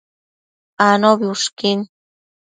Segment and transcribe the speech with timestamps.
[0.87, 1.79] Anobi ushquin